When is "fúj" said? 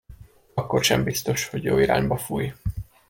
2.17-2.53